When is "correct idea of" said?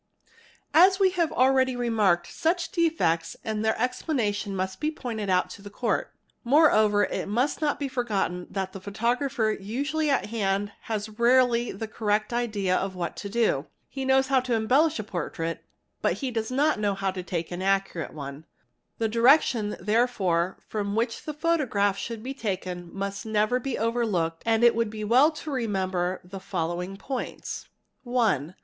11.85-12.95